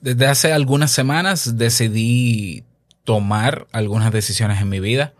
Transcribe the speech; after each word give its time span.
Desde 0.00 0.26
hace 0.26 0.52
algunas 0.52 0.90
semanas 0.90 1.58
decidí 1.58 2.64
tomar 3.04 3.66
algunas 3.72 4.12
decisiones 4.12 4.60
en 4.60 4.68
mi 4.68 4.80
vida 4.80 5.12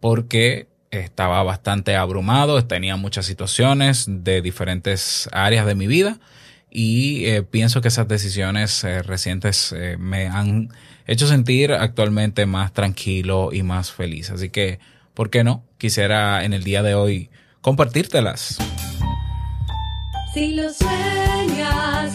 porque 0.00 0.68
estaba 0.92 1.42
bastante 1.42 1.96
abrumado, 1.96 2.64
tenía 2.66 2.96
muchas 2.96 3.26
situaciones 3.26 4.04
de 4.08 4.42
diferentes 4.42 5.28
áreas 5.32 5.66
de 5.66 5.74
mi 5.74 5.86
vida 5.86 6.18
y 6.70 7.26
eh, 7.26 7.42
pienso 7.42 7.80
que 7.80 7.88
esas 7.88 8.06
decisiones 8.08 8.84
eh, 8.84 9.02
recientes 9.02 9.72
eh, 9.72 9.96
me 9.98 10.28
han 10.28 10.70
hecho 11.06 11.26
sentir 11.26 11.72
actualmente 11.72 12.46
más 12.46 12.72
tranquilo 12.72 13.50
y 13.52 13.62
más 13.62 13.90
feliz. 13.90 14.30
Así 14.30 14.50
que, 14.50 14.78
¿por 15.14 15.30
qué 15.30 15.44
no? 15.44 15.64
Quisiera 15.78 16.44
en 16.44 16.52
el 16.52 16.62
día 16.62 16.82
de 16.82 16.94
hoy 16.94 17.30
compartírtelas. 17.60 18.58
Si 20.32 20.54
lo 20.54 20.72
sueñas, 20.72 22.14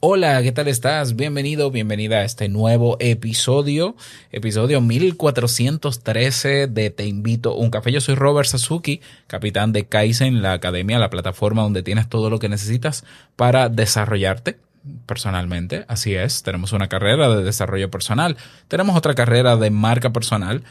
Hola, 0.00 0.40
¿qué 0.44 0.52
tal 0.52 0.68
estás? 0.68 1.16
Bienvenido, 1.16 1.72
bienvenida 1.72 2.18
a 2.18 2.24
este 2.24 2.48
nuevo 2.48 2.96
episodio, 3.00 3.96
episodio 4.30 4.80
1413 4.80 6.68
de 6.68 6.90
Te 6.90 7.04
invito 7.04 7.50
a 7.50 7.56
un 7.56 7.70
café. 7.70 7.90
Yo 7.90 8.00
soy 8.00 8.14
Robert 8.14 8.48
Sasuki, 8.48 9.00
capitán 9.26 9.72
de 9.72 9.86
Kaizen, 9.86 10.40
la 10.40 10.52
academia, 10.52 11.00
la 11.00 11.10
plataforma 11.10 11.62
donde 11.62 11.82
tienes 11.82 12.08
todo 12.08 12.30
lo 12.30 12.38
que 12.38 12.48
necesitas 12.48 13.04
para 13.34 13.68
desarrollarte 13.68 14.60
personalmente. 15.06 15.84
Así 15.88 16.14
es, 16.14 16.44
tenemos 16.44 16.72
una 16.72 16.86
carrera 16.86 17.28
de 17.34 17.42
desarrollo 17.42 17.90
personal, 17.90 18.36
tenemos 18.68 18.96
otra 18.96 19.16
carrera 19.16 19.56
de 19.56 19.70
marca 19.70 20.12
personal. 20.12 20.62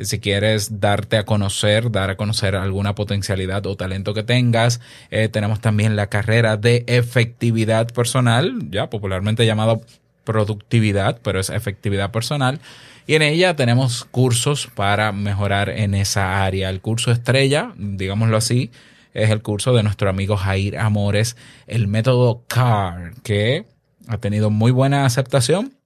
Si 0.00 0.20
quieres 0.20 0.80
darte 0.80 1.16
a 1.16 1.24
conocer, 1.24 1.90
dar 1.90 2.10
a 2.10 2.16
conocer 2.16 2.54
alguna 2.54 2.94
potencialidad 2.94 3.66
o 3.66 3.76
talento 3.76 4.14
que 4.14 4.22
tengas, 4.22 4.80
eh, 5.10 5.28
tenemos 5.28 5.60
también 5.60 5.96
la 5.96 6.06
carrera 6.06 6.56
de 6.56 6.84
efectividad 6.86 7.88
personal, 7.88 8.70
ya 8.70 8.90
popularmente 8.90 9.44
llamado 9.44 9.82
productividad, 10.22 11.18
pero 11.22 11.40
es 11.40 11.50
efectividad 11.50 12.12
personal. 12.12 12.60
Y 13.08 13.14
en 13.14 13.22
ella 13.22 13.56
tenemos 13.56 14.04
cursos 14.04 14.68
para 14.74 15.10
mejorar 15.12 15.70
en 15.70 15.94
esa 15.94 16.44
área. 16.44 16.70
El 16.70 16.80
curso 16.80 17.10
estrella, 17.10 17.72
digámoslo 17.76 18.36
así, 18.36 18.70
es 19.14 19.30
el 19.30 19.42
curso 19.42 19.74
de 19.74 19.82
nuestro 19.82 20.10
amigo 20.10 20.36
Jair 20.36 20.78
Amores, 20.78 21.36
el 21.66 21.88
método 21.88 22.44
CAR, 22.46 23.14
que 23.24 23.64
ha 24.06 24.18
tenido 24.18 24.50
muy 24.50 24.70
buena 24.70 25.06
aceptación 25.06 25.77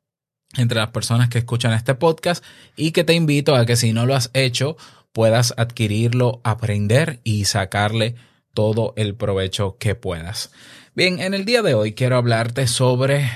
entre 0.56 0.78
las 0.78 0.90
personas 0.90 1.28
que 1.28 1.38
escuchan 1.38 1.72
este 1.72 1.94
podcast 1.94 2.44
y 2.76 2.92
que 2.92 3.04
te 3.04 3.14
invito 3.14 3.54
a 3.56 3.66
que 3.66 3.76
si 3.76 3.92
no 3.92 4.06
lo 4.06 4.14
has 4.14 4.30
hecho 4.34 4.76
puedas 5.12 5.54
adquirirlo, 5.56 6.40
aprender 6.44 7.20
y 7.24 7.44
sacarle 7.44 8.14
todo 8.54 8.92
el 8.96 9.14
provecho 9.14 9.76
que 9.78 9.94
puedas. 9.94 10.50
Bien, 10.94 11.20
en 11.20 11.34
el 11.34 11.44
día 11.44 11.62
de 11.62 11.74
hoy 11.74 11.94
quiero 11.94 12.16
hablarte 12.16 12.66
sobre 12.66 13.30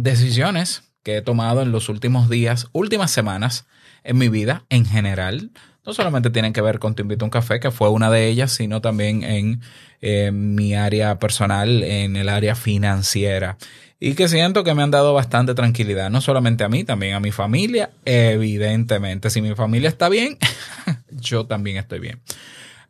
decisiones 0.00 0.84
que 1.02 1.16
he 1.16 1.22
tomado 1.22 1.62
en 1.62 1.72
los 1.72 1.88
últimos 1.88 2.28
días, 2.28 2.68
últimas 2.72 3.10
semanas 3.10 3.66
en 4.04 4.18
mi 4.18 4.28
vida 4.28 4.64
en 4.68 4.84
general. 4.84 5.50
No 5.84 5.94
solamente 5.94 6.30
tienen 6.30 6.52
que 6.52 6.60
ver 6.60 6.78
con 6.78 6.94
Te 6.94 7.02
invito 7.02 7.24
a 7.24 7.26
un 7.26 7.30
café, 7.30 7.58
que 7.58 7.70
fue 7.70 7.88
una 7.88 8.10
de 8.10 8.28
ellas, 8.28 8.52
sino 8.52 8.80
también 8.80 9.24
en 9.24 9.60
eh, 10.02 10.30
mi 10.30 10.74
área 10.74 11.18
personal, 11.18 11.82
en 11.82 12.16
el 12.16 12.28
área 12.28 12.54
financiera 12.54 13.56
y 14.02 14.14
que 14.14 14.28
siento 14.28 14.64
que 14.64 14.74
me 14.74 14.82
han 14.82 14.90
dado 14.90 15.12
bastante 15.12 15.54
tranquilidad, 15.54 16.08
no 16.08 16.22
solamente 16.22 16.64
a 16.64 16.70
mí, 16.70 16.84
también 16.84 17.14
a 17.14 17.20
mi 17.20 17.32
familia, 17.32 17.90
evidentemente. 18.06 19.28
Si 19.28 19.42
mi 19.42 19.54
familia 19.54 19.90
está 19.90 20.08
bien, 20.08 20.38
yo 21.10 21.44
también 21.44 21.76
estoy 21.76 22.00
bien. 22.00 22.22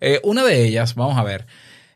Eh, 0.00 0.20
una 0.22 0.44
de 0.44 0.64
ellas, 0.64 0.94
vamos 0.94 1.18
a 1.18 1.24
ver, 1.24 1.46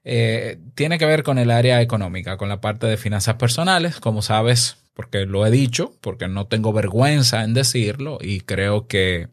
eh, 0.02 0.58
tiene 0.75 0.98
que 0.98 1.06
ver 1.06 1.22
con 1.22 1.38
el 1.38 1.52
área 1.52 1.80
económica, 1.80 2.36
con 2.36 2.48
la 2.48 2.60
parte 2.60 2.88
de 2.88 2.97
finanzas 2.97 3.36
personales, 3.36 4.00
como 4.00 4.20
sabes, 4.20 4.78
porque 4.94 5.26
lo 5.26 5.46
he 5.46 5.50
dicho, 5.52 5.94
porque 6.00 6.26
no 6.26 6.48
tengo 6.48 6.72
vergüenza 6.72 7.44
en 7.44 7.54
decirlo 7.54 8.19
y 8.20 8.41
creo 8.41 8.88
que, 8.88 9.28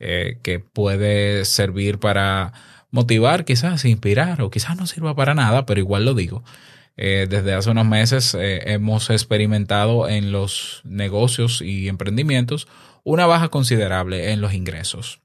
eh, 0.00 0.38
que 0.42 0.58
puede 0.58 1.44
servir 1.44 1.98
para 1.98 2.54
motivar, 2.90 3.44
quizás 3.44 3.84
inspirar 3.84 4.40
o 4.40 4.50
quizás 4.50 4.76
no 4.78 4.86
sirva 4.86 5.14
para 5.14 5.34
nada, 5.34 5.66
pero 5.66 5.80
igual 5.80 6.06
lo 6.06 6.14
digo. 6.14 6.42
Eh, 7.00 7.28
desde 7.30 7.54
hace 7.54 7.70
unos 7.70 7.86
meses 7.86 8.34
eh, 8.34 8.72
hemos 8.72 9.08
experimentado 9.08 10.08
en 10.08 10.32
los 10.32 10.82
negocios 10.84 11.62
y 11.62 11.86
emprendimientos 11.86 12.66
una 13.04 13.24
baja 13.24 13.48
considerable 13.50 14.32
en 14.32 14.40
los 14.40 14.52
ingresos 14.52 15.20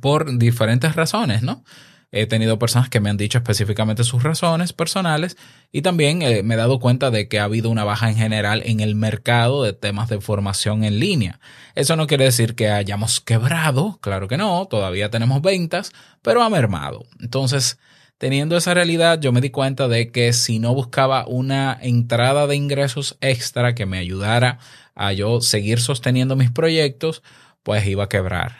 por 0.00 0.38
diferentes 0.38 0.96
razones, 0.96 1.42
¿no? 1.42 1.64
He 2.12 2.26
tenido 2.26 2.58
personas 2.58 2.88
que 2.88 2.98
me 2.98 3.10
han 3.10 3.18
dicho 3.18 3.36
específicamente 3.36 4.04
sus 4.04 4.22
razones 4.22 4.72
personales 4.72 5.36
y 5.70 5.82
también 5.82 6.22
eh, 6.22 6.42
me 6.42 6.54
he 6.54 6.56
dado 6.56 6.80
cuenta 6.80 7.10
de 7.10 7.28
que 7.28 7.38
ha 7.38 7.44
habido 7.44 7.68
una 7.68 7.84
baja 7.84 8.08
en 8.08 8.16
general 8.16 8.62
en 8.64 8.80
el 8.80 8.94
mercado 8.94 9.62
de 9.62 9.74
temas 9.74 10.08
de 10.08 10.20
formación 10.20 10.82
en 10.82 10.98
línea. 10.98 11.40
Eso 11.74 11.94
no 11.94 12.06
quiere 12.06 12.24
decir 12.24 12.54
que 12.54 12.70
hayamos 12.70 13.20
quebrado, 13.20 13.98
claro 14.00 14.28
que 14.28 14.38
no, 14.38 14.66
todavía 14.66 15.10
tenemos 15.10 15.42
ventas, 15.42 15.92
pero 16.22 16.42
ha 16.42 16.48
mermado. 16.48 17.04
Entonces, 17.20 17.78
teniendo 18.20 18.54
esa 18.58 18.74
realidad, 18.74 19.18
yo 19.18 19.32
me 19.32 19.40
di 19.40 19.48
cuenta 19.48 19.88
de 19.88 20.12
que 20.12 20.34
si 20.34 20.58
no 20.58 20.74
buscaba 20.74 21.26
una 21.26 21.78
entrada 21.80 22.46
de 22.46 22.54
ingresos 22.54 23.16
extra 23.22 23.74
que 23.74 23.86
me 23.86 23.96
ayudara 23.96 24.58
a 24.94 25.14
yo 25.14 25.40
seguir 25.40 25.80
sosteniendo 25.80 26.36
mis 26.36 26.50
proyectos, 26.50 27.22
pues 27.62 27.86
iba 27.86 28.04
a 28.04 28.08
quebrar. 28.10 28.58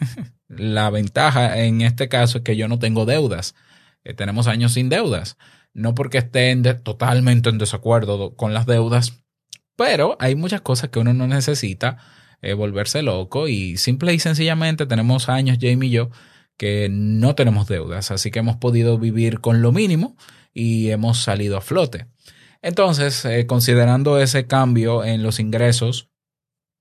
La 0.48 0.90
ventaja 0.90 1.56
en 1.60 1.82
este 1.82 2.08
caso 2.08 2.38
es 2.38 2.44
que 2.44 2.56
yo 2.56 2.66
no 2.66 2.80
tengo 2.80 3.06
deudas. 3.06 3.54
Eh, 4.02 4.12
tenemos 4.12 4.48
años 4.48 4.72
sin 4.72 4.88
deudas. 4.88 5.36
No 5.72 5.94
porque 5.94 6.18
esté 6.18 6.56
totalmente 6.74 7.48
en 7.48 7.58
desacuerdo 7.58 8.34
con 8.34 8.54
las 8.54 8.66
deudas, 8.66 9.22
pero 9.76 10.16
hay 10.18 10.34
muchas 10.34 10.62
cosas 10.62 10.90
que 10.90 10.98
uno 10.98 11.14
no 11.14 11.28
necesita 11.28 11.98
eh, 12.42 12.54
volverse 12.54 13.02
loco 13.02 13.46
y 13.46 13.76
simple 13.76 14.14
y 14.14 14.18
sencillamente 14.18 14.84
tenemos 14.86 15.28
años, 15.28 15.58
Jamie 15.60 15.90
y 15.90 15.92
yo, 15.92 16.10
que 16.56 16.88
no 16.90 17.34
tenemos 17.34 17.68
deudas, 17.68 18.10
así 18.10 18.30
que 18.30 18.38
hemos 18.38 18.56
podido 18.56 18.98
vivir 18.98 19.40
con 19.40 19.62
lo 19.62 19.72
mínimo 19.72 20.16
y 20.52 20.90
hemos 20.90 21.22
salido 21.22 21.56
a 21.56 21.60
flote. 21.60 22.06
Entonces, 22.62 23.24
eh, 23.24 23.46
considerando 23.46 24.18
ese 24.18 24.46
cambio 24.46 25.04
en 25.04 25.22
los 25.22 25.38
ingresos, 25.38 26.08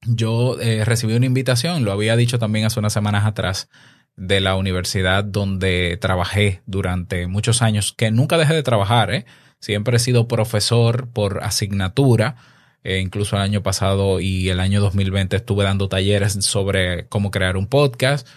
yo 0.08 0.60
eh, 0.60 0.86
recibí 0.86 1.14
una 1.14 1.26
invitación, 1.26 1.84
lo 1.84 1.92
había 1.92 2.16
dicho 2.16 2.40
también 2.40 2.66
hace 2.66 2.80
unas 2.80 2.94
semanas 2.94 3.26
atrás, 3.26 3.70
de 4.16 4.40
la 4.40 4.56
universidad 4.56 5.24
donde 5.24 5.98
trabajé 6.00 6.62
durante 6.66 7.28
muchos 7.28 7.62
años, 7.62 7.94
que 7.94 8.12
nunca 8.12 8.38
dejé 8.38 8.54
de 8.54 8.64
trabajar, 8.64 9.14
¿eh? 9.14 9.26
siempre 9.60 9.98
he 9.98 10.00
sido 10.00 10.28
profesor 10.28 11.10
por 11.12 11.44
asignatura, 11.44 12.36
eh, 12.84 13.00
incluso 13.00 13.36
el 13.36 13.42
año 13.42 13.64
pasado 13.64 14.20
y 14.20 14.50
el 14.50 14.60
año 14.60 14.80
2020 14.80 15.36
estuve 15.36 15.64
dando 15.64 15.90
talleres 15.90 16.34
sobre 16.46 17.08
cómo 17.08 17.32
crear 17.32 17.58
un 17.58 17.68
podcast. 17.68 18.28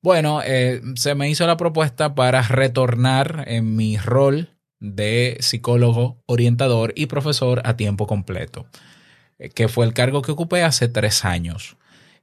Bueno, 0.00 0.40
eh, 0.44 0.80
se 0.94 1.14
me 1.14 1.28
hizo 1.28 1.46
la 1.46 1.56
propuesta 1.56 2.14
para 2.14 2.42
retornar 2.42 3.44
en 3.48 3.74
mi 3.74 3.96
rol 3.96 4.56
de 4.80 5.36
psicólogo, 5.40 6.22
orientador 6.26 6.92
y 6.94 7.06
profesor 7.06 7.62
a 7.64 7.76
tiempo 7.76 8.06
completo, 8.06 8.66
eh, 9.38 9.48
que 9.48 9.66
fue 9.66 9.86
el 9.86 9.94
cargo 9.94 10.22
que 10.22 10.32
ocupé 10.32 10.62
hace 10.62 10.88
tres 10.88 11.24
años. 11.24 11.76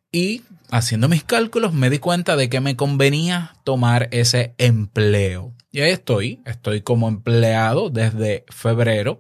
Y 0.10 0.44
haciendo 0.72 1.10
mis 1.10 1.26
cálculos 1.26 1.74
me 1.74 1.90
di 1.90 2.00
cuenta 2.00 2.38
de 2.38 2.50
que 2.50 2.62
me 2.62 2.78
convenía 2.78 3.56
tomar 3.66 4.08
ese 4.12 4.56
empleo. 4.58 5.54
Y 5.72 5.82
ahí 5.82 5.92
estoy, 5.92 6.42
estoy 6.46 6.82
como 6.82 7.10
empleado 7.10 7.90
desde 7.90 8.46
febrero. 8.48 9.20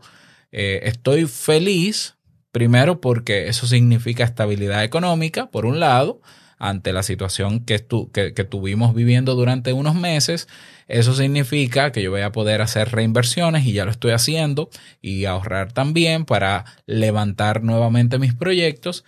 Eh, 0.53 0.79
estoy 0.83 1.25
feliz, 1.25 2.15
primero 2.53 3.01
porque 3.01 3.49
eso 3.49 3.67
significa 3.67 4.23
estabilidad 4.23 4.85
económica, 4.85 5.51
por 5.51 5.65
un 5.65 5.81
lado, 5.81 6.21
ante 6.57 6.93
la 6.93 7.03
situación 7.03 7.59
que, 7.65 7.79
tu, 7.79 8.11
que, 8.11 8.33
que, 8.33 8.43
tuvimos 8.43 8.93
viviendo 8.95 9.35
durante 9.35 9.73
unos 9.73 9.95
meses. 9.95 10.47
Eso 10.87 11.13
significa 11.13 11.91
que 11.91 12.01
yo 12.01 12.11
voy 12.11 12.21
a 12.21 12.31
poder 12.31 12.61
hacer 12.61 12.91
reinversiones 12.91 13.65
y 13.65 13.73
ya 13.73 13.85
lo 13.85 13.91
estoy 13.91 14.11
haciendo 14.11 14.69
y 15.01 15.25
ahorrar 15.25 15.73
también 15.73 16.25
para 16.25 16.65
levantar 16.85 17.63
nuevamente 17.63 18.19
mis 18.19 18.33
proyectos. 18.33 19.03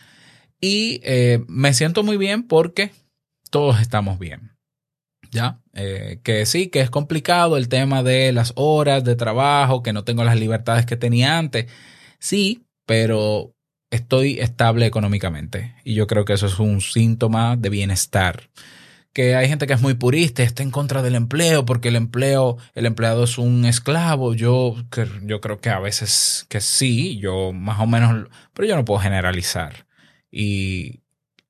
Y 0.60 1.00
eh, 1.04 1.44
me 1.48 1.74
siento 1.74 2.04
muy 2.04 2.18
bien 2.18 2.44
porque 2.44 2.92
todos 3.50 3.80
estamos 3.80 4.20
bien. 4.20 4.52
Ya, 5.32 5.60
eh, 5.74 6.20
que 6.24 6.46
sí, 6.46 6.70
que 6.70 6.80
es 6.80 6.90
complicado 6.90 7.58
el 7.58 7.68
tema 7.68 8.02
de 8.02 8.32
las 8.32 8.54
horas 8.56 9.04
de 9.04 9.16
trabajo, 9.16 9.84
que 9.84 9.94
no 9.94 10.04
tengo 10.04 10.24
las 10.24 10.40
libertades 10.40 10.86
que 10.86 10.96
tenía 10.96 11.38
antes. 11.38 11.70
Sí, 12.20 12.64
pero 12.86 13.54
estoy 13.92 14.40
estable 14.40 14.86
económicamente 14.86 15.76
y 15.84 15.94
yo 15.94 16.08
creo 16.08 16.26
que 16.26 16.34
eso 16.34 16.48
es 16.48 16.60
un 16.60 16.82
síntoma 16.82 17.56
de 17.56 17.70
bienestar. 17.70 18.50
Que 19.14 19.36
hay 19.36 19.48
gente 19.48 19.66
que 19.66 19.74
es 19.74 19.82
muy 19.82 19.96
purista, 19.96 20.44
está 20.44 20.62
en 20.62 20.70
contra 20.70 21.02
del 21.02 21.16
empleo 21.16 21.66
porque 21.66 21.88
el 21.88 21.96
empleo, 21.96 22.58
el 22.76 22.86
empleado 22.86 23.24
es 23.24 23.40
un 23.40 23.66
esclavo. 23.66 24.36
Yo, 24.36 24.76
yo 25.24 25.42
creo 25.42 25.60
que 25.60 25.72
a 25.72 25.80
veces 25.80 26.46
que 26.50 26.62
sí, 26.62 27.18
yo 27.18 27.52
más 27.52 27.80
o 27.80 27.88
menos, 27.88 28.28
pero 28.54 28.68
yo 28.68 28.76
no 28.76 28.86
puedo 28.86 29.00
generalizar. 29.00 29.88
Y 30.30 31.02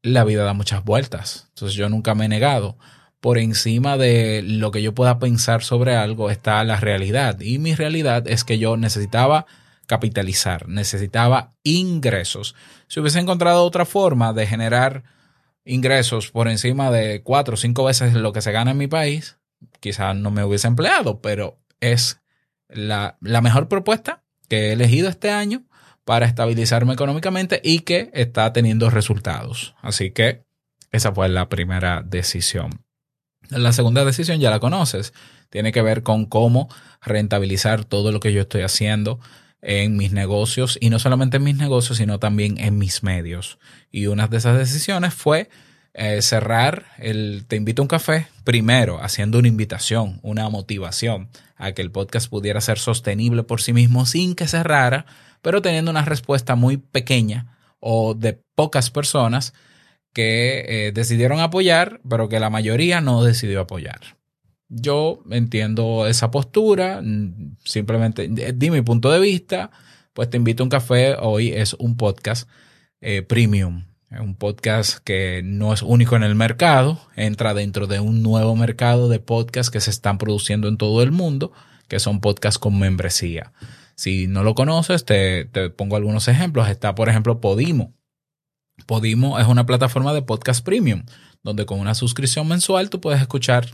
la 0.02 0.24
vida 0.24 0.44
da 0.44 0.54
muchas 0.54 0.84
vueltas. 0.84 1.48
Entonces 1.50 1.76
yo 1.76 1.90
nunca 1.90 2.16
me 2.16 2.26
he 2.26 2.30
negado. 2.30 2.78
Por 3.20 3.38
encima 3.38 3.98
de 3.98 4.44
lo 4.44 4.72
que 4.72 4.82
yo 4.82 4.94
pueda 4.94 5.20
pensar 5.20 5.64
sobre 5.64 5.96
algo 5.96 6.30
está 6.30 6.64
la 6.64 6.80
realidad. 6.80 7.42
Y 7.42 7.60
mi 7.60 7.76
realidad 7.76 8.28
es 8.28 8.46
que 8.46 8.60
yo 8.60 8.78
necesitaba 8.78 9.46
capitalizar, 9.88 10.68
necesitaba 10.68 11.56
ingresos. 11.64 12.56
Si 12.88 13.00
hubiese 13.00 13.20
encontrado 13.20 13.64
otra 13.64 13.86
forma 13.86 14.34
de 14.34 14.46
generar 14.46 15.04
ingresos 15.66 16.30
por 16.30 16.48
encima 16.48 16.92
de 16.92 17.24
cuatro 17.24 17.56
o 17.56 17.58
cinco 17.58 17.86
veces 17.86 18.14
lo 18.14 18.32
que 18.34 18.42
se 18.42 18.52
gana 18.52 18.72
en 18.72 18.78
mi 18.78 18.88
país, 18.88 19.40
quizás 19.80 20.16
no 20.16 20.30
me 20.30 20.44
hubiese 20.44 20.68
empleado, 20.68 21.22
pero 21.22 21.60
es 21.80 22.22
la, 22.68 23.18
la 23.22 23.42
mejor 23.42 23.68
propuesta 23.68 24.24
que 24.50 24.70
he 24.70 24.74
elegido 24.74 25.10
este 25.10 25.32
año 25.32 25.66
para 26.06 26.26
estabilizarme 26.26 26.94
económicamente 26.94 27.60
y 27.64 27.80
que 27.80 28.10
está 28.14 28.54
teniendo 28.54 28.90
resultados. 28.90 29.76
Así 29.82 30.12
que 30.12 30.46
esa 30.92 31.14
fue 31.14 31.28
la 31.30 31.50
primera 31.50 32.02
decisión. 32.02 32.86
La 33.50 33.72
segunda 33.74 34.04
decisión 34.04 34.40
ya 34.40 34.50
la 34.50 34.60
conoces. 34.60 35.14
Tiene 35.50 35.72
que 35.72 35.82
ver 35.82 36.04
con 36.04 36.26
cómo 36.26 36.70
rentabilizar 37.02 37.86
todo 37.86 38.12
lo 38.12 38.20
que 38.20 38.34
yo 38.34 38.42
estoy 38.42 38.62
haciendo 38.62 39.20
en 39.62 39.98
mis 39.98 40.12
negocios 40.12 40.78
y 40.80 40.90
no 40.90 41.00
solamente 41.00 41.38
en 41.38 41.44
mis 41.44 41.58
negocios, 41.58 41.98
sino 41.98 42.20
también 42.20 42.58
en 42.58 42.78
mis 42.78 43.04
medios. 43.04 43.60
Y 43.92 44.08
una 44.08 44.28
de 44.28 44.38
esas 44.38 44.58
decisiones 44.58 45.14
fue 45.14 45.50
eh, 45.94 46.22
cerrar 46.22 46.86
el 47.00 47.46
Te 47.48 47.56
invito 47.56 47.82
a 47.82 47.86
un 47.86 47.88
café 47.88 48.28
primero 48.44 49.02
haciendo 49.02 49.40
una 49.40 49.48
invitación, 49.48 50.20
una 50.22 50.48
motivación 50.50 51.30
a 51.56 51.72
que 51.72 51.82
el 51.82 51.92
podcast 51.92 52.30
pudiera 52.30 52.62
ser 52.62 52.78
sostenible 52.78 53.44
por 53.44 53.62
sí 53.62 53.74
mismo 53.74 54.06
sin 54.06 54.36
que 54.36 54.48
cerrara, 54.48 55.08
pero 55.42 55.62
teniendo 55.62 55.90
una 55.90 56.06
respuesta 56.06 56.56
muy 56.56 56.78
pequeña 56.78 57.58
o 57.80 58.14
de 58.14 58.40
pocas 58.56 58.92
personas 58.92 59.54
que 60.14 60.88
eh, 60.88 60.92
decidieron 60.92 61.40
apoyar, 61.40 62.00
pero 62.08 62.30
que 62.30 62.40
la 62.40 62.50
mayoría 62.50 63.02
no 63.02 63.24
decidió 63.24 63.62
apoyar. 63.62 64.17
Yo 64.70 65.24
entiendo 65.30 66.08
esa 66.08 66.30
postura, 66.30 67.02
mm, 67.02 67.58
simplemente 67.64 68.26
eh, 68.26 68.54
di 68.54 68.70
mi 68.70 68.82
punto 68.82 69.10
de 69.12 69.20
vista, 69.20 69.72
pues 70.14 70.30
te 70.30 70.38
invito 70.38 70.64
a 70.64 70.66
un 70.66 70.70
café. 70.70 71.16
Hoy 71.20 71.50
es 71.50 71.74
un 71.76 71.96
podcast 71.96 72.50
eh, 73.00 73.22
premium, 73.22 73.86
es 74.10 74.20
un 74.20 74.36
podcast 74.36 74.98
que 75.04 75.42
no 75.44 75.74
es 75.74 75.82
único 75.84 76.16
en 76.16 76.24
el 76.24 76.36
mercado, 76.36 77.00
entra 77.16 77.54
dentro 77.54 77.88
de 77.88 78.00
un 78.00 78.24
nuevo 78.24 78.56
mercado 78.56 79.08
de 79.10 79.20
podcasts 79.20 79.72
que 79.72 79.80
se 79.80 79.92
están 79.92 80.18
produciendo 80.18 80.68
en 80.68 80.78
todo 80.78 81.02
el 81.02 81.12
mundo, 81.12 81.54
que 81.88 82.00
son 82.00 82.20
podcasts 82.20 82.60
con 82.60 82.78
membresía. 82.78 83.54
Si 83.96 84.28
no 84.28 84.44
lo 84.44 84.54
conoces, 84.54 85.06
te 85.06 85.46
pongo 85.76 85.96
algunos 85.96 86.28
ejemplos. 86.28 86.70
Está, 86.70 86.94
por 86.94 87.10
ejemplo, 87.10 87.42
Podimo. 87.42 87.94
Podimo 88.86 89.40
es 89.40 89.48
una 89.48 89.66
plataforma 89.66 90.14
de 90.14 90.22
podcast 90.22 90.64
premium, 90.64 91.04
donde 91.44 91.66
con 91.66 91.80
una 91.80 91.96
suscripción 91.96 92.48
mensual 92.48 92.90
tú 92.90 93.02
puedes 93.02 93.22
escuchar 93.22 93.68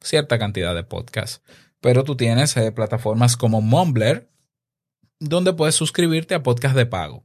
cierta 0.00 0.38
cantidad 0.38 0.74
de 0.74 0.84
podcasts. 0.84 1.42
Pero 1.80 2.04
tú 2.04 2.16
tienes 2.16 2.56
eh, 2.56 2.72
plataformas 2.72 3.36
como 3.36 3.60
Mumbler, 3.60 4.30
donde 5.20 5.52
puedes 5.52 5.74
suscribirte 5.74 6.34
a 6.34 6.42
podcasts 6.42 6.76
de 6.76 6.86
pago. 6.86 7.24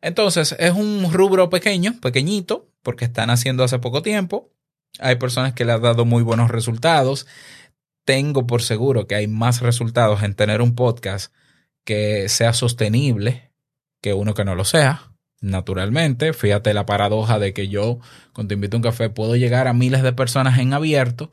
Entonces, 0.00 0.54
es 0.58 0.72
un 0.72 1.12
rubro 1.12 1.50
pequeño, 1.50 2.00
pequeñito, 2.00 2.70
porque 2.82 3.04
están 3.04 3.30
haciendo 3.30 3.64
hace 3.64 3.78
poco 3.78 4.02
tiempo. 4.02 4.52
Hay 4.98 5.16
personas 5.16 5.52
que 5.52 5.64
le 5.64 5.72
han 5.72 5.82
dado 5.82 6.04
muy 6.04 6.22
buenos 6.22 6.50
resultados. 6.50 7.26
Tengo 8.04 8.46
por 8.46 8.62
seguro 8.62 9.06
que 9.06 9.16
hay 9.16 9.26
más 9.26 9.60
resultados 9.60 10.22
en 10.22 10.34
tener 10.34 10.62
un 10.62 10.74
podcast 10.74 11.32
que 11.84 12.28
sea 12.28 12.52
sostenible 12.52 13.52
que 14.00 14.14
uno 14.14 14.34
que 14.34 14.44
no 14.44 14.54
lo 14.54 14.64
sea. 14.64 15.12
Naturalmente, 15.40 16.32
fíjate 16.32 16.72
la 16.74 16.86
paradoja 16.86 17.38
de 17.38 17.52
que 17.52 17.68
yo, 17.68 17.98
cuando 18.32 18.54
invito 18.54 18.76
a 18.76 18.78
un 18.78 18.82
café, 18.82 19.10
puedo 19.10 19.36
llegar 19.36 19.68
a 19.68 19.72
miles 19.72 20.02
de 20.02 20.12
personas 20.12 20.58
en 20.58 20.72
abierto, 20.72 21.30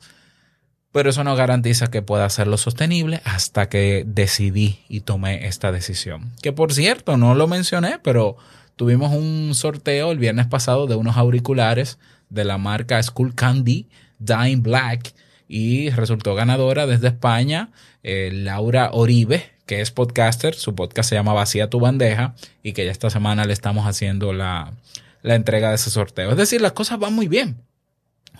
pero 0.94 1.10
eso 1.10 1.24
no 1.24 1.34
garantiza 1.34 1.88
que 1.88 2.02
pueda 2.02 2.24
hacerlo 2.24 2.56
sostenible 2.56 3.20
hasta 3.24 3.68
que 3.68 4.04
decidí 4.06 4.78
y 4.88 5.00
tomé 5.00 5.48
esta 5.48 5.72
decisión. 5.72 6.30
Que 6.40 6.52
por 6.52 6.72
cierto, 6.72 7.16
no 7.16 7.34
lo 7.34 7.48
mencioné, 7.48 7.98
pero 8.00 8.36
tuvimos 8.76 9.12
un 9.12 9.56
sorteo 9.56 10.12
el 10.12 10.18
viernes 10.18 10.46
pasado 10.46 10.86
de 10.86 10.94
unos 10.94 11.16
auriculares 11.16 11.98
de 12.30 12.44
la 12.44 12.58
marca 12.58 13.02
Skull 13.02 13.34
Candy 13.34 13.88
Dime 14.20 14.58
Black 14.58 15.14
y 15.48 15.90
resultó 15.90 16.36
ganadora 16.36 16.86
desde 16.86 17.08
España 17.08 17.70
eh, 18.04 18.30
Laura 18.32 18.90
Oribe, 18.92 19.50
que 19.66 19.80
es 19.80 19.90
podcaster, 19.90 20.54
su 20.54 20.76
podcast 20.76 21.08
se 21.08 21.16
llama 21.16 21.32
Vacía 21.32 21.68
tu 21.68 21.80
bandeja 21.80 22.36
y 22.62 22.72
que 22.72 22.84
ya 22.84 22.92
esta 22.92 23.10
semana 23.10 23.46
le 23.46 23.52
estamos 23.52 23.88
haciendo 23.88 24.32
la, 24.32 24.74
la 25.22 25.34
entrega 25.34 25.70
de 25.70 25.74
ese 25.74 25.90
sorteo. 25.90 26.30
Es 26.30 26.36
decir, 26.36 26.60
las 26.60 26.70
cosas 26.70 27.00
van 27.00 27.14
muy 27.14 27.26
bien. 27.26 27.56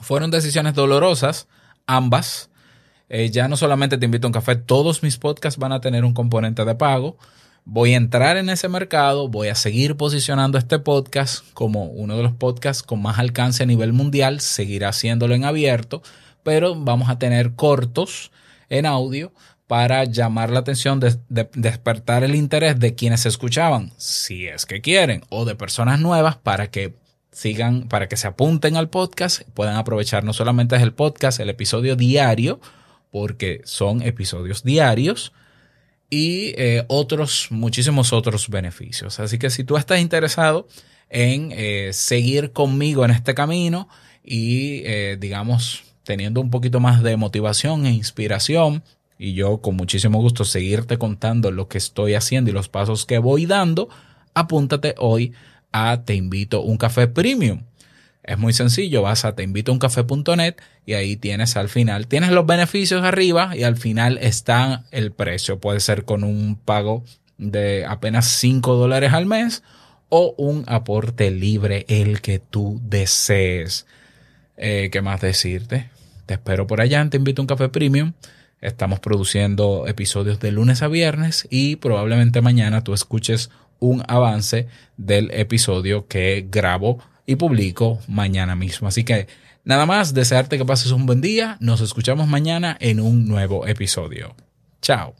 Fueron 0.00 0.30
decisiones 0.30 0.74
dolorosas, 0.74 1.48
ambas. 1.86 2.50
Eh, 3.08 3.30
ya 3.30 3.48
no 3.48 3.56
solamente 3.56 3.98
te 3.98 4.06
invito 4.06 4.26
a 4.26 4.28
un 4.30 4.32
café, 4.32 4.56
todos 4.56 5.02
mis 5.02 5.18
podcasts 5.18 5.58
van 5.58 5.72
a 5.72 5.80
tener 5.80 6.04
un 6.04 6.14
componente 6.14 6.64
de 6.64 6.74
pago. 6.74 7.16
Voy 7.66 7.94
a 7.94 7.96
entrar 7.96 8.36
en 8.36 8.50
ese 8.50 8.68
mercado, 8.68 9.28
voy 9.28 9.48
a 9.48 9.54
seguir 9.54 9.96
posicionando 9.96 10.58
este 10.58 10.78
podcast 10.78 11.44
como 11.54 11.84
uno 11.86 12.16
de 12.16 12.22
los 12.22 12.32
podcasts 12.32 12.82
con 12.82 13.00
más 13.00 13.18
alcance 13.18 13.62
a 13.62 13.66
nivel 13.66 13.92
mundial, 13.94 14.40
seguirá 14.40 14.90
haciéndolo 14.90 15.34
en 15.34 15.44
abierto, 15.44 16.02
pero 16.42 16.74
vamos 16.74 17.08
a 17.08 17.18
tener 17.18 17.54
cortos 17.54 18.32
en 18.68 18.84
audio 18.84 19.32
para 19.66 20.04
llamar 20.04 20.50
la 20.50 20.58
atención, 20.58 21.00
de, 21.00 21.16
de- 21.30 21.48
despertar 21.54 22.22
el 22.22 22.34
interés 22.34 22.78
de 22.78 22.94
quienes 22.94 23.24
escuchaban, 23.24 23.92
si 23.96 24.46
es 24.46 24.66
que 24.66 24.82
quieren, 24.82 25.22
o 25.30 25.46
de 25.46 25.54
personas 25.54 26.00
nuevas 26.00 26.36
para 26.36 26.70
que 26.70 26.94
sigan, 27.34 27.88
para 27.88 28.08
que 28.08 28.16
se 28.16 28.28
apunten 28.28 28.76
al 28.76 28.88
podcast, 28.88 29.42
puedan 29.54 29.76
aprovechar 29.76 30.24
no 30.24 30.32
solamente 30.32 30.76
el 30.76 30.92
podcast, 30.92 31.40
el 31.40 31.50
episodio 31.50 31.96
diario, 31.96 32.60
porque 33.10 33.60
son 33.64 34.02
episodios 34.02 34.62
diarios, 34.62 35.32
y 36.10 36.54
eh, 36.56 36.84
otros, 36.86 37.48
muchísimos 37.50 38.12
otros 38.12 38.48
beneficios. 38.48 39.18
Así 39.18 39.38
que 39.38 39.50
si 39.50 39.64
tú 39.64 39.76
estás 39.76 40.00
interesado 40.00 40.68
en 41.10 41.50
eh, 41.52 41.90
seguir 41.92 42.52
conmigo 42.52 43.04
en 43.04 43.10
este 43.10 43.34
camino 43.34 43.88
y, 44.22 44.82
eh, 44.84 45.16
digamos, 45.18 45.82
teniendo 46.04 46.40
un 46.40 46.50
poquito 46.50 46.78
más 46.78 47.02
de 47.02 47.16
motivación 47.16 47.84
e 47.86 47.90
inspiración, 47.90 48.84
y 49.18 49.34
yo 49.34 49.58
con 49.58 49.74
muchísimo 49.76 50.20
gusto 50.20 50.44
seguirte 50.44 50.98
contando 50.98 51.50
lo 51.50 51.66
que 51.66 51.78
estoy 51.78 52.14
haciendo 52.14 52.50
y 52.50 52.52
los 52.52 52.68
pasos 52.68 53.06
que 53.06 53.18
voy 53.18 53.46
dando, 53.46 53.88
apúntate 54.34 54.94
hoy 54.98 55.32
a 55.74 56.04
Te 56.04 56.14
invito 56.14 56.62
un 56.62 56.78
café 56.78 57.08
premium. 57.08 57.64
Es 58.22 58.38
muy 58.38 58.54
sencillo, 58.54 59.02
vas 59.02 59.26
a 59.26 59.34
teinvitouncafé.net 59.34 60.54
y 60.86 60.94
ahí 60.94 61.16
tienes 61.16 61.56
al 61.56 61.68
final, 61.68 62.06
tienes 62.06 62.30
los 62.30 62.46
beneficios 62.46 63.02
arriba 63.04 63.54
y 63.54 63.64
al 63.64 63.76
final 63.76 64.16
está 64.22 64.84
el 64.92 65.12
precio. 65.12 65.58
Puede 65.60 65.80
ser 65.80 66.04
con 66.06 66.24
un 66.24 66.56
pago 66.56 67.04
de 67.36 67.84
apenas 67.86 68.26
5 68.26 68.76
dólares 68.76 69.12
al 69.12 69.26
mes 69.26 69.62
o 70.08 70.34
un 70.38 70.64
aporte 70.68 71.30
libre, 71.30 71.84
el 71.88 72.22
que 72.22 72.38
tú 72.38 72.80
desees. 72.82 73.86
Eh, 74.56 74.88
¿Qué 74.90 75.02
más 75.02 75.20
decirte? 75.20 75.90
Te 76.24 76.34
espero 76.34 76.66
por 76.66 76.80
allá, 76.80 77.06
te 77.10 77.18
invito 77.18 77.42
a 77.42 77.44
un 77.44 77.48
café 77.48 77.68
premium. 77.68 78.12
Estamos 78.60 79.00
produciendo 79.00 79.86
episodios 79.86 80.40
de 80.40 80.50
lunes 80.50 80.80
a 80.80 80.88
viernes 80.88 81.46
y 81.50 81.76
probablemente 81.76 82.40
mañana 82.40 82.82
tú 82.82 82.94
escuches 82.94 83.50
un 83.78 84.02
avance 84.08 84.68
del 84.96 85.30
episodio 85.32 86.06
que 86.06 86.46
grabo 86.50 86.98
y 87.26 87.36
publico 87.36 88.00
mañana 88.08 88.54
mismo. 88.54 88.88
Así 88.88 89.04
que 89.04 89.26
nada 89.64 89.86
más, 89.86 90.14
desearte 90.14 90.58
que 90.58 90.64
pases 90.64 90.92
un 90.92 91.06
buen 91.06 91.20
día. 91.20 91.56
Nos 91.60 91.80
escuchamos 91.80 92.28
mañana 92.28 92.76
en 92.80 93.00
un 93.00 93.26
nuevo 93.26 93.66
episodio. 93.66 94.34
Chao. 94.82 95.14